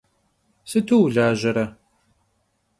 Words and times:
Sıtu 0.69 0.95
vulajere? 1.01 1.65